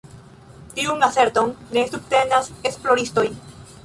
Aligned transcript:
Tiun 0.77 1.03
aserton 1.07 1.51
ne 1.77 1.83
subtenas 1.91 2.49
esploristoj. 2.71 3.27